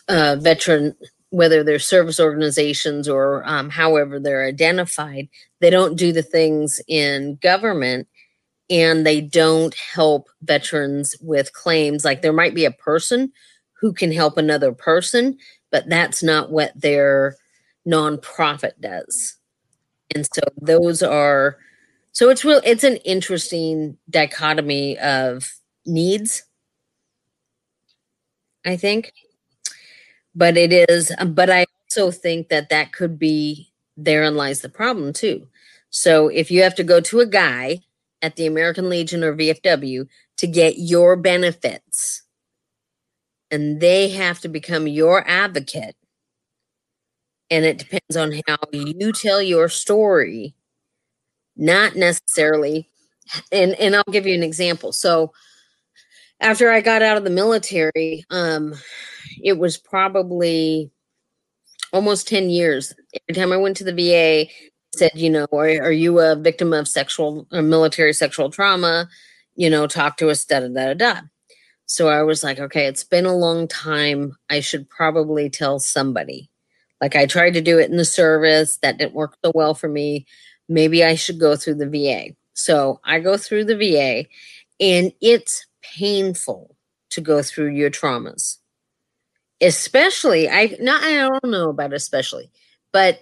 [0.09, 0.95] uh, veteran
[1.31, 5.29] whether they're service organizations or um, however they're identified,
[5.61, 8.07] they don't do the things in government
[8.69, 12.05] and they don't help veterans with claims.
[12.05, 13.33] Like there might be a person
[13.81, 15.39] who can help another person,
[15.71, 17.35] but that's not what their
[17.89, 19.37] nonprofit does.
[20.15, 21.57] And so those are
[22.13, 25.51] so it's real it's an interesting dichotomy of
[25.87, 26.45] needs
[28.65, 29.13] I think.
[30.35, 35.13] But it is but i also think that that could be therein lies the problem
[35.13, 35.49] too.
[35.91, 37.81] So if you have to go to a guy
[38.23, 40.07] at the american legion or vfw
[40.39, 42.23] to get your benefits
[43.51, 45.97] and they have to become your advocate
[47.51, 50.55] and it depends on how you tell your story
[51.57, 52.89] not necessarily
[53.51, 55.33] and and i'll give you an example so
[56.41, 58.75] after i got out of the military um
[59.43, 60.91] it was probably
[61.93, 62.93] almost 10 years.
[63.29, 64.51] Every time I went to the VA,
[64.97, 69.09] said, you know, are, are you a victim of sexual or military sexual trauma?
[69.55, 71.21] You know, talk to us, da da da da.
[71.87, 74.37] So I was like, okay, it's been a long time.
[74.49, 76.51] I should probably tell somebody.
[77.01, 79.89] Like I tried to do it in the service, that didn't work so well for
[79.89, 80.27] me.
[80.73, 82.35] Maybe I should go through the VA.
[82.55, 84.27] So I go through the VA,
[84.81, 86.77] and it's painful
[87.11, 88.59] to go through your traumas
[89.61, 92.51] especially I not I don't know about especially,
[92.93, 93.21] but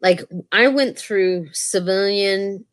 [0.00, 2.64] like I went through civilian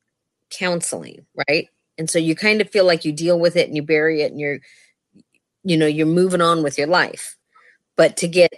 [0.51, 1.67] counseling, right?
[1.97, 4.32] And so you kind of feel like you deal with it and you bury it
[4.32, 4.60] and you're
[5.63, 7.36] you know, you're moving on with your life.
[7.97, 8.51] But to get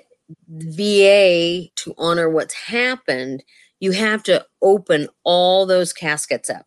[0.50, 3.44] VA to honor what's happened,
[3.82, 6.66] you have to open all those caskets up.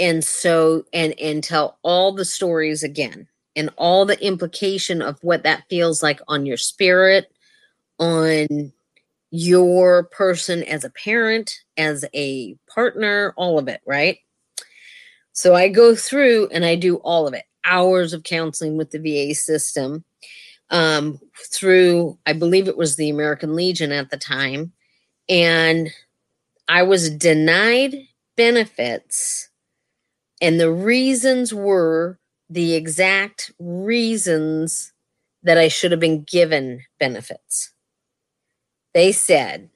[0.00, 5.44] And so and and tell all the stories again and all the implication of what
[5.44, 7.30] that feels like on your spirit,
[7.98, 8.72] on
[9.30, 14.18] your person as a parent, as a partner, all of it, right?
[15.32, 18.98] So I go through and I do all of it hours of counseling with the
[18.98, 20.04] VA system
[20.70, 21.20] um,
[21.52, 24.72] through, I believe it was the American Legion at the time.
[25.28, 25.90] And
[26.68, 27.94] I was denied
[28.36, 29.48] benefits.
[30.40, 34.92] And the reasons were the exact reasons
[35.42, 37.72] that I should have been given benefits.
[38.94, 39.70] They said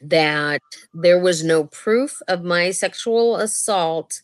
[0.00, 0.60] that
[0.92, 4.22] there was no proof of my sexual assault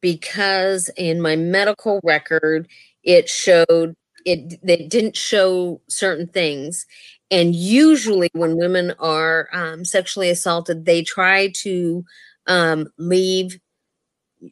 [0.00, 2.68] because in my medical record
[3.04, 6.86] it showed it, it didn't show certain things
[7.30, 12.04] and usually when women are um, sexually assaulted they try to
[12.46, 13.58] um, leave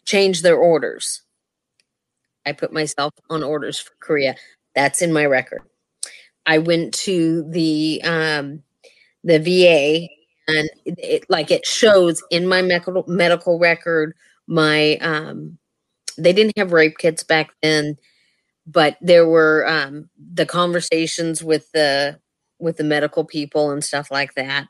[0.04, 1.22] change their orders
[2.46, 4.36] I put myself on orders for Korea.
[4.74, 5.62] That's in my record.
[6.46, 8.62] I went to the um,
[9.24, 10.08] the VA
[10.48, 14.14] and it, like it shows in my medical medical record
[14.46, 15.58] my um,
[16.16, 17.96] they didn't have rape kits back then
[18.68, 22.16] but there were um, the conversations with the
[22.58, 24.66] with the medical people and stuff like that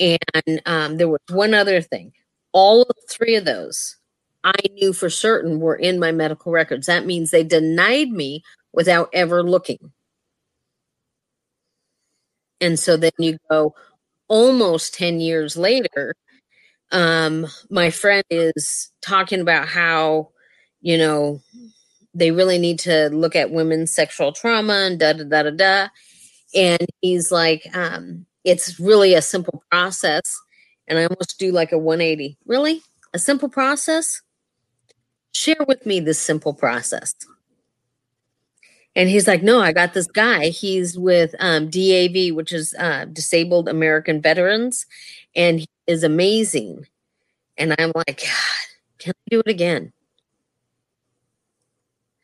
[0.00, 2.12] and um, there was one other thing
[2.52, 3.96] all three of those
[4.44, 6.86] I knew for certain were in my medical records.
[6.86, 8.44] That means they denied me
[8.74, 9.92] without ever looking.
[12.60, 13.74] And so then you go
[14.28, 16.14] almost 10 years later,
[16.92, 20.30] um, my friend is talking about how,
[20.82, 21.40] you know,
[22.14, 25.88] they really need to look at women's sexual trauma and da da da da da.
[26.54, 30.22] And he's like, um, it's really a simple process.
[30.86, 32.36] And I almost do like a 180.
[32.46, 32.82] Really?
[33.12, 34.20] A simple process?
[35.32, 37.14] Share with me this simple process.
[38.96, 40.48] And he's like, no, I got this guy.
[40.48, 44.86] He's with um, DAV, which is uh, Disabled American Veterans,
[45.34, 46.86] and he is amazing.
[47.56, 48.66] And I'm like, God,
[48.98, 49.92] can I do it again?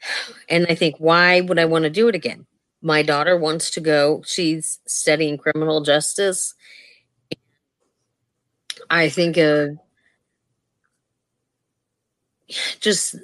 [0.49, 2.45] And I think, why would I want to do it again?
[2.83, 4.22] My daughter wants to go.
[4.26, 6.55] She's studying criminal justice.
[8.89, 9.78] I think of
[12.81, 13.16] just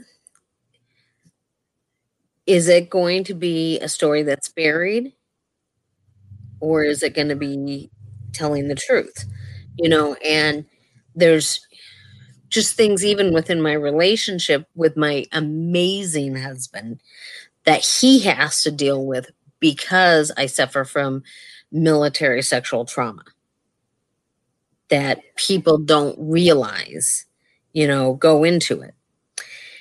[2.47, 5.13] is it going to be a story that's buried
[6.61, 7.91] or is it going to be
[8.33, 9.25] telling the truth
[9.77, 10.65] you know and
[11.15, 11.67] there's
[12.49, 17.01] just things even within my relationship with my amazing husband
[17.65, 19.31] that he has to deal with
[19.73, 21.23] because I suffer from
[21.73, 23.25] military sexual trauma
[24.89, 27.27] that people don't realize,
[27.73, 28.95] you know, go into it.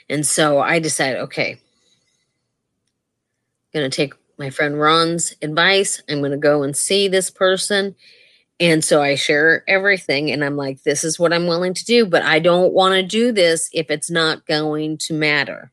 [0.09, 1.59] And so I decided, okay, I'm
[3.79, 6.01] going to take my friend Ron's advice.
[6.09, 7.95] I'm going to go and see this person
[8.59, 12.05] and so I share everything and I'm like, this is what I'm willing to do,
[12.05, 15.71] but I don't want to do this if it's not going to matter.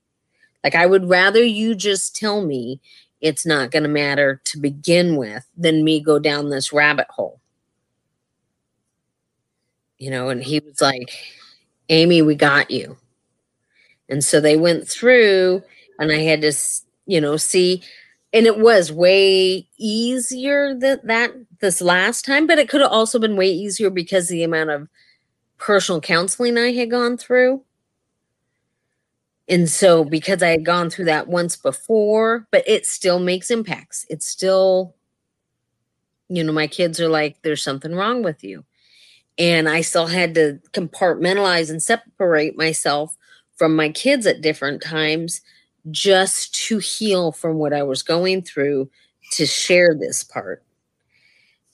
[0.65, 2.81] Like, I would rather you just tell me
[3.23, 7.41] it's not going to matter to begin with than me go down this rabbit hole.
[9.99, 11.11] You know, and he was like,
[11.89, 12.99] Amy, we got you.
[14.09, 15.63] And so they went through,
[15.99, 16.53] and I had to,
[17.07, 17.83] you know, see
[18.33, 23.19] and it was way easier that that this last time, but it could have also
[23.19, 24.89] been way easier because the amount of
[25.59, 27.63] personal counseling I had gone through.
[29.49, 34.07] And so because I had gone through that once before, but it still makes impacts.
[34.09, 34.95] It's still
[36.33, 38.65] you know, my kids are like there's something wrong with you.
[39.39, 43.17] And I still had to compartmentalize and separate myself
[43.57, 45.43] from my kids at different times
[45.91, 48.91] just to heal from what I was going through
[49.33, 50.63] to share this part.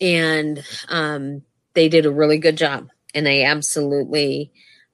[0.01, 1.43] And um,
[1.75, 2.89] they did a really good job.
[3.15, 4.53] And I absolutely,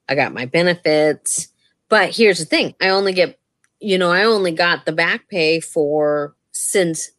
[0.09, 1.49] I got my benefits.
[1.89, 3.39] But here's the thing I only get,
[3.79, 7.11] you know, I only got the back pay for since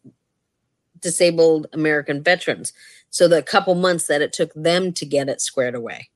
[1.01, 2.73] disabled American veterans.
[3.11, 6.11] So the couple months that it took them to get it squared away.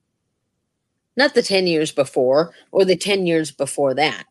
[1.15, 4.25] Not the 10 years before or the 10 years before that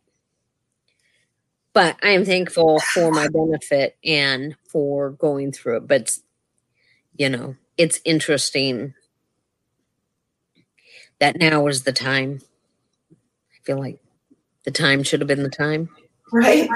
[1.72, 5.86] but I am thankful for my benefit and for going through it.
[5.86, 6.18] But,
[7.16, 8.94] you know, it's interesting
[11.20, 12.40] that now is the time.
[13.12, 14.00] I feel like
[14.64, 15.88] the time should have been the time.
[16.32, 16.68] Right.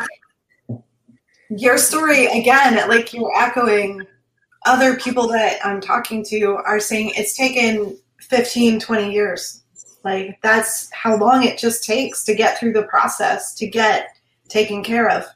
[1.50, 4.02] Your story, again, like you're echoing
[4.66, 9.62] other people that I'm talking to are saying it's taken 15, 20 years.
[10.02, 14.16] Like that's how long it just takes to get through the process, to get
[14.48, 15.26] taken care of.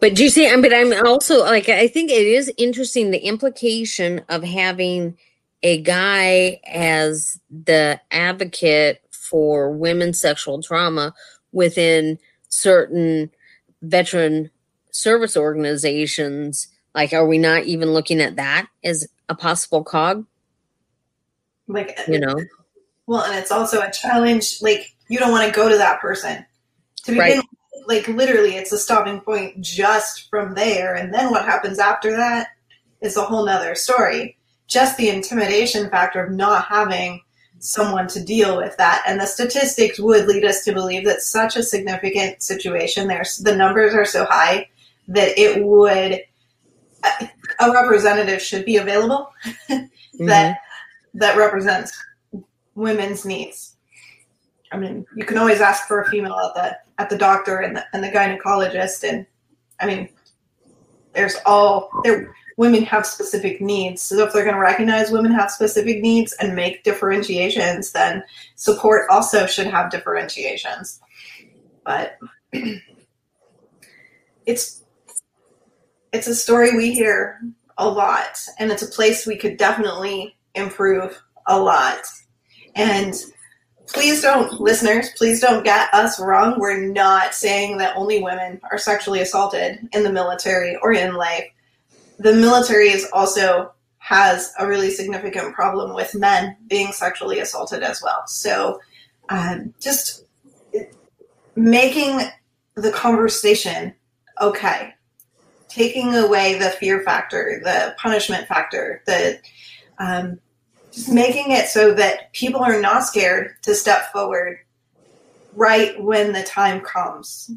[0.00, 0.50] But do you see?
[0.60, 5.18] But I'm also like, I think it is interesting the implication of having
[5.62, 11.14] a guy as the advocate for women's sexual trauma
[11.52, 12.18] within
[12.48, 13.30] certain
[13.82, 14.50] veteran
[14.90, 16.68] service organizations.
[16.94, 20.26] Like, are we not even looking at that as a possible cog?
[21.68, 22.34] Like, you know?
[23.06, 24.60] Well, and it's also a challenge.
[24.60, 26.44] Like, you don't want to go to that person
[27.04, 27.44] to begin right.
[27.86, 32.48] like literally it's a stopping point just from there and then what happens after that
[33.00, 37.20] is a whole nother story just the intimidation factor of not having
[37.60, 41.56] someone to deal with that and the statistics would lead us to believe that such
[41.56, 44.66] a significant situation there's the numbers are so high
[45.06, 46.20] that it would
[47.60, 49.30] a representative should be available
[49.68, 51.18] that mm-hmm.
[51.18, 51.92] that represents
[52.74, 53.76] women's needs
[54.72, 57.76] I mean, you can always ask for a female at the at the doctor and
[57.76, 59.26] the, and the gynecologist, and
[59.80, 60.08] I mean,
[61.14, 62.34] there's all there.
[62.60, 66.54] Women have specific needs, so if they're going to recognize women have specific needs and
[66.54, 68.22] make differentiations, then
[68.54, 71.00] support also should have differentiations.
[71.86, 72.18] But
[74.44, 74.84] it's
[76.12, 77.40] it's a story we hear
[77.78, 82.02] a lot, and it's a place we could definitely improve a lot.
[82.74, 83.14] And
[83.86, 86.60] please don't, listeners, please don't get us wrong.
[86.60, 91.46] We're not saying that only women are sexually assaulted in the military or in life.
[92.20, 98.02] The military is also has a really significant problem with men being sexually assaulted as
[98.02, 98.26] well.
[98.26, 98.80] So,
[99.30, 100.24] um, just
[101.56, 102.20] making
[102.74, 103.94] the conversation
[104.40, 104.94] okay
[105.68, 109.38] taking away the fear factor the punishment factor the
[109.98, 110.38] um,
[110.90, 114.58] just making it so that people are not scared to step forward
[115.54, 117.50] right when the time comes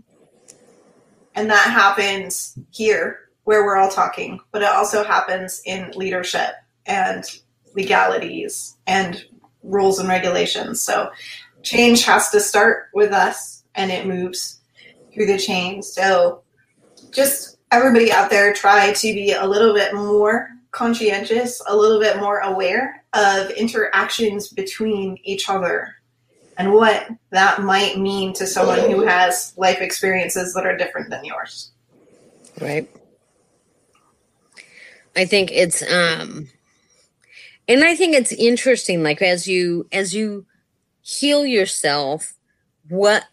[1.35, 7.39] and that happens here where we're all talking but it also happens in leadership and
[7.75, 9.25] legalities and
[9.63, 11.09] rules and regulations so
[11.63, 14.59] change has to start with us and it moves
[15.13, 15.81] through the chain.
[15.81, 16.43] So
[17.11, 22.17] just everybody out there try to be a little bit more conscientious, a little bit
[22.17, 25.95] more aware of interactions between each other
[26.57, 31.23] and what that might mean to someone who has life experiences that are different than
[31.25, 31.71] yours.
[32.61, 32.89] Right.
[35.15, 36.47] I think it's um
[37.67, 40.45] and I think it's interesting like as you as you
[41.01, 42.33] heal yourself
[42.89, 43.25] what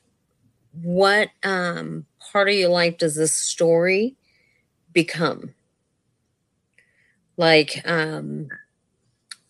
[0.82, 4.16] what um part of your life does this story
[4.92, 5.54] become?
[7.36, 8.48] Like um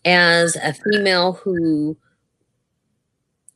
[0.05, 1.97] as a female who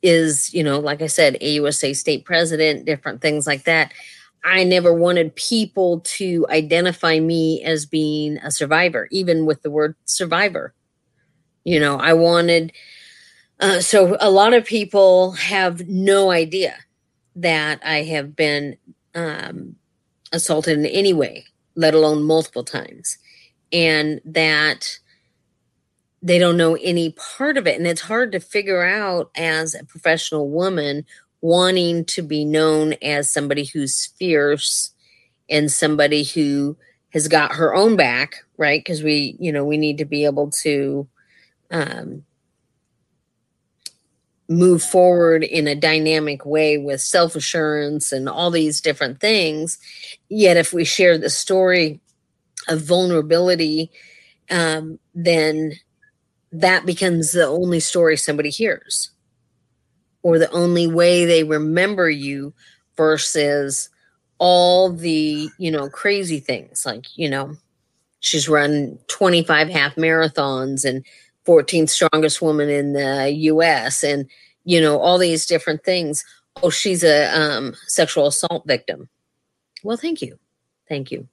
[0.02, 3.92] is you know like i said ausa state president different things like that
[4.46, 9.94] i never wanted people to identify me as being a survivor even with the word
[10.04, 10.72] survivor
[11.64, 12.72] you know i wanted
[13.60, 16.76] uh, so a lot of people have no idea
[17.36, 18.76] that I have been
[19.14, 19.76] um,
[20.32, 21.44] assaulted in any way,
[21.74, 23.18] let alone multiple times,
[23.72, 24.98] and that
[26.22, 27.78] they don't know any part of it.
[27.78, 31.04] And it's hard to figure out as a professional woman
[31.40, 34.90] wanting to be known as somebody who's fierce
[35.48, 36.76] and somebody who
[37.10, 38.80] has got her own back, right?
[38.80, 41.08] Because we, you know, we need to be able to
[41.70, 42.24] um,
[44.48, 49.78] move forward in a dynamic way with self assurance and all these different things.
[50.28, 52.00] Yet, if we share the story
[52.68, 53.90] of vulnerability,
[54.50, 55.72] um, then
[56.52, 59.10] that becomes the only story somebody hears
[60.26, 62.52] or the only way they remember you
[62.96, 63.88] versus
[64.38, 66.84] all the you know crazy things.
[66.84, 67.56] Like you know
[68.18, 71.06] she's run 25 half marathons and
[71.46, 74.26] 14th strongest woman in the US and
[74.64, 76.24] you know all these different things.
[76.60, 79.08] Oh she's a um, sexual assault victim.
[79.84, 80.40] Well thank you.
[80.88, 81.28] Thank you.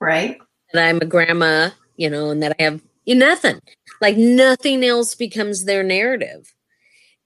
[0.00, 0.36] Right.
[0.74, 3.62] And i'm a grandma you know and that i have nothing.
[4.02, 6.52] Like nothing else becomes their narrative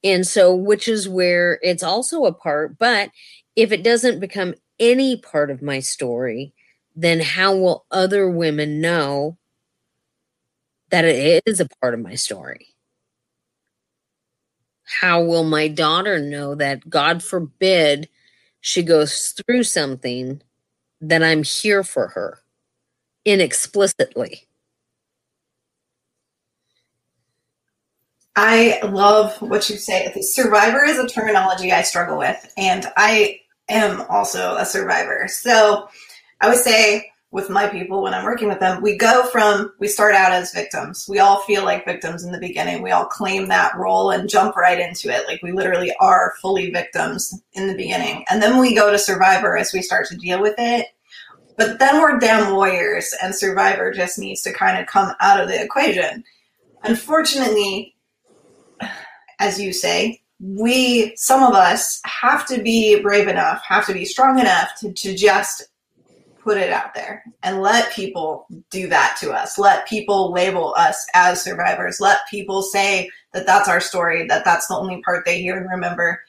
[0.04, 3.10] and so which is where it's also a part but
[3.56, 6.52] if it doesn't become any part of my story
[6.96, 9.36] then how will other women know
[10.92, 12.68] that it is a part of my story.
[14.84, 18.08] How will my daughter know that, God forbid,
[18.60, 20.42] she goes through something
[21.00, 22.40] that I'm here for her
[23.24, 24.48] inexplicitly?
[28.34, 30.10] I love what you say.
[30.20, 35.26] Survivor is a terminology I struggle with, and I am also a survivor.
[35.28, 35.88] So
[36.40, 39.88] I would say with my people when I'm working with them, we go from, we
[39.88, 41.06] start out as victims.
[41.08, 42.82] We all feel like victims in the beginning.
[42.82, 45.26] We all claim that role and jump right into it.
[45.26, 48.24] Like we literally are fully victims in the beginning.
[48.30, 50.86] And then we go to survivor as we start to deal with it.
[51.56, 55.48] But then we're damn warriors and survivor just needs to kind of come out of
[55.48, 56.24] the equation.
[56.82, 57.91] Unfortunately,
[59.42, 64.04] as you say, we, some of us, have to be brave enough, have to be
[64.04, 65.64] strong enough to, to just
[66.40, 69.58] put it out there and let people do that to us.
[69.58, 72.00] Let people label us as survivors.
[72.00, 75.68] Let people say that that's our story, that that's the only part they hear and
[75.68, 76.20] remember.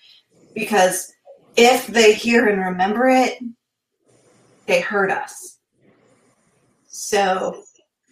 [0.55, 1.13] Because
[1.55, 3.37] if they hear and remember it,
[4.65, 5.59] they hurt us.
[6.87, 7.63] So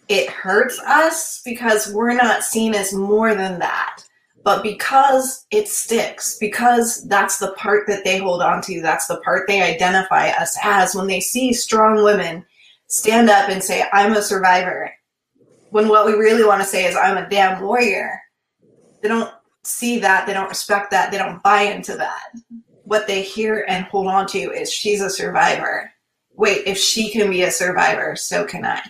[0.08, 4.04] it hurts us because we're not seen as more than that.
[4.44, 9.18] But because it sticks, because that's the part that they hold on to, that's the
[9.18, 12.44] part they identify us as when they see strong women
[12.88, 14.92] stand up and say, I'm a survivor,
[15.70, 18.20] when what we really want to say is, I'm a damn warrior,
[19.00, 19.32] they don't
[19.62, 22.32] see that, they don't respect that, they don't buy into that.
[22.84, 25.90] What they hear and hold on to is, she's a survivor.
[26.34, 28.82] Wait, if she can be a survivor, so can I.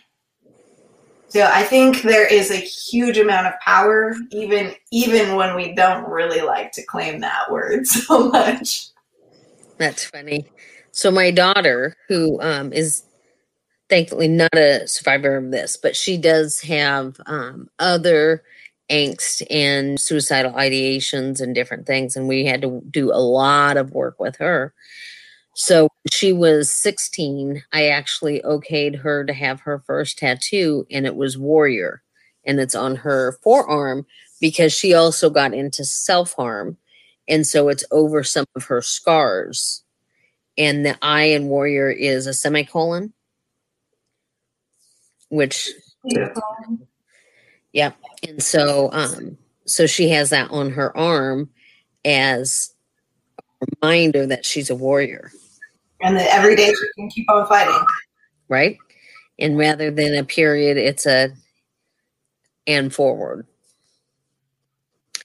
[1.33, 6.07] So I think there is a huge amount of power, even even when we don't
[6.07, 8.89] really like to claim that word so much.
[9.79, 10.45] That's funny.
[10.91, 13.05] So my daughter, who um, is
[13.89, 18.43] thankfully not a survivor of this, but she does have um, other
[18.91, 23.93] angst and suicidal ideations and different things, and we had to do a lot of
[23.93, 24.75] work with her.
[25.55, 27.63] So she was 16.
[27.73, 32.03] I actually okayed her to have her first tattoo, and it was Warrior,
[32.45, 34.07] and it's on her forearm
[34.41, 36.79] because she also got into self harm.
[37.29, 39.85] And so it's over some of her scars.
[40.59, 43.13] And the I in Warrior is a semicolon,
[45.29, 45.71] which,
[47.73, 47.93] yeah.
[48.27, 51.49] And so, um, so she has that on her arm
[52.05, 52.75] as
[53.39, 55.33] a reminder that she's a warrior.
[56.03, 57.87] And that every day she can keep on fighting.
[58.49, 58.77] Right.
[59.39, 61.31] And rather than a period, it's a
[62.67, 63.47] and forward.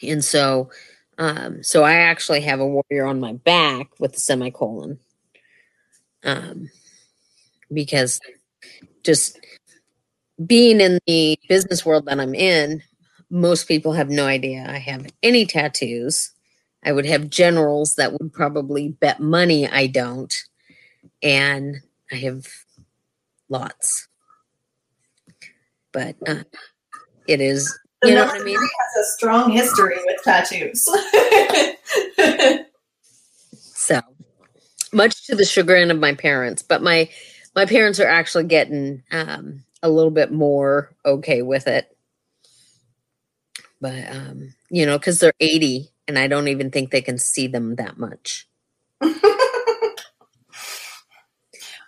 [0.01, 0.69] And so,
[1.17, 4.99] um, so I actually have a warrior on my back with a semicolon.
[6.23, 6.69] Um,
[7.71, 8.19] because
[9.03, 9.39] just
[10.45, 12.81] being in the business world that I'm in,
[13.29, 16.31] most people have no idea I have any tattoos.
[16.83, 20.33] I would have generals that would probably bet money I don't.
[21.23, 21.77] And
[22.11, 22.47] I have
[23.49, 24.07] lots.
[25.91, 26.43] But uh,
[27.27, 28.55] it is you know what I mean?
[28.55, 30.85] Has a strong history with tattoos.
[33.57, 34.01] so
[34.93, 37.09] much to the chagrin of my parents, but my
[37.55, 41.97] my parents are actually getting um, a little bit more okay with it.
[43.81, 47.47] But um, you know, because they're 80 and I don't even think they can see
[47.47, 48.47] them that much.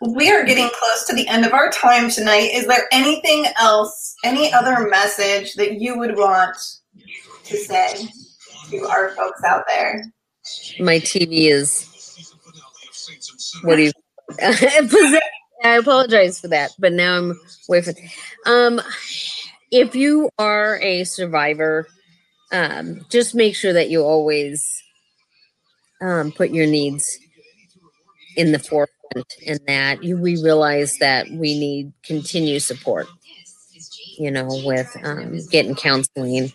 [0.01, 2.51] we are getting close to the end of our time tonight.
[2.53, 6.55] Is there anything else, any other message that you would want
[7.45, 8.07] to say
[8.69, 10.03] to our folks out there?
[10.79, 11.85] My TV is.
[13.63, 13.91] What do you?
[15.63, 17.95] I apologize for that, but now I'm from.
[18.45, 18.81] Um,
[19.71, 21.87] if you are a survivor,
[22.53, 24.81] um, just make sure that you always
[26.01, 27.19] um, put your needs
[28.37, 28.98] in the forefront
[29.41, 33.07] in that we realize that we need continued support,
[34.17, 36.51] you know, with um, getting counseling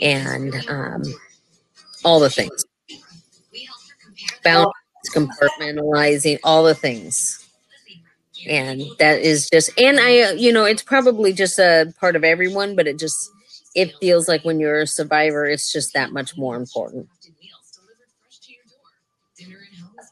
[0.00, 1.02] and um,
[2.04, 2.64] all the things.
[4.42, 4.72] Boundaries,
[5.14, 7.40] compartmentalizing, all the things.
[8.48, 12.24] And that is just, and I, uh, you know, it's probably just a part of
[12.24, 13.30] everyone, but it just,
[13.74, 17.08] it feels like when you're a survivor, it's just that much more important.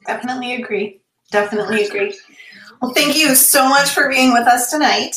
[0.07, 1.01] Definitely agree.
[1.33, 2.17] Definitely agree.
[2.81, 5.17] Well, thank you so much for being with us tonight.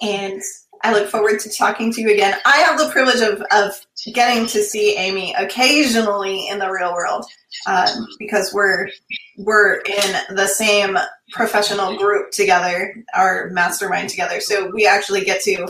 [0.00, 0.40] And
[0.82, 2.38] I look forward to talking to you again.
[2.46, 3.72] I have the privilege of, of
[4.14, 7.26] getting to see Amy occasionally in the real world
[7.66, 8.88] um, because we're
[9.36, 10.96] we're in the same
[11.32, 14.40] professional group together, our mastermind together.
[14.40, 15.68] So we actually get to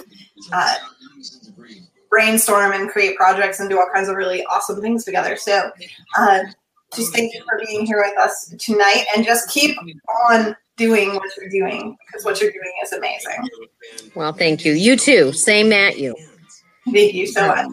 [0.52, 0.74] uh,
[2.08, 5.36] brainstorm and create projects and do all kinds of really awesome things together.
[5.36, 5.70] So
[6.16, 6.40] uh,
[6.94, 9.76] just thank you for being here with us tonight and just keep
[10.26, 13.48] on doing what you're doing because what you're doing is amazing.
[14.14, 14.72] Well, thank you.
[14.72, 15.32] You too.
[15.32, 16.16] Same at you.
[16.92, 17.66] Thank you so much.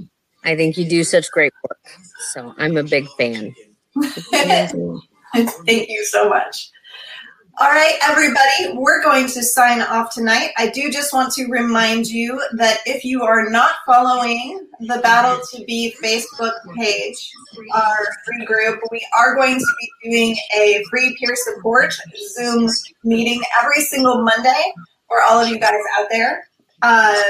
[0.43, 1.79] I think you do such great work.
[2.33, 3.55] So I'm a big fan.
[4.31, 6.69] thank you so much.
[7.59, 10.51] All right, everybody, we're going to sign off tonight.
[10.57, 15.43] I do just want to remind you that if you are not following the Battle
[15.53, 17.31] to Be Facebook page,
[17.73, 17.97] our
[18.27, 21.95] free group, we are going to be doing a free peer support
[22.35, 22.69] Zoom
[23.03, 24.73] meeting every single Monday
[25.07, 26.47] for all of you guys out there.
[26.83, 27.23] Uh,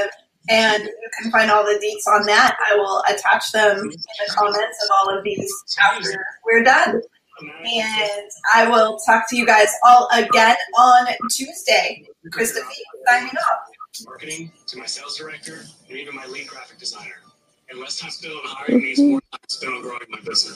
[0.50, 2.54] and you can find all the deets on that.
[2.70, 5.50] I will attach them in the comments of all of these
[5.82, 7.00] after we're done.
[7.40, 12.04] And I will talk to you guys all again on Tuesday.
[12.30, 12.60] Krista
[13.06, 13.60] signing off.
[14.04, 17.22] Marketing to my sales director and even my lead graphic designer.
[17.70, 20.46] And less time spent on hiring means more time spent on growing my business.